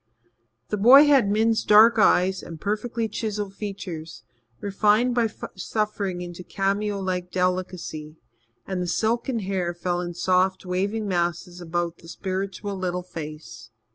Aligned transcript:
The 0.69 0.77
boy 0.77 1.05
had 1.05 1.29
Min's 1.29 1.63
dark 1.63 1.99
eyes 1.99 2.41
and 2.41 2.59
perfectly 2.59 3.07
chiselled 3.07 3.53
features, 3.53 4.23
refined 4.59 5.13
by 5.13 5.29
suffering 5.55 6.21
into 6.21 6.43
cameo 6.43 6.99
like 6.99 7.29
delicacy, 7.31 8.17
and 8.65 8.81
the 8.81 8.87
silken 8.87 9.41
hair 9.41 9.75
fell 9.75 10.01
in 10.01 10.15
soft, 10.15 10.65
waving 10.65 11.07
masses 11.07 11.61
about 11.61 11.97
the 11.99 12.07
spiritual 12.07 12.75
little 12.75 13.03
face. 13.03 13.69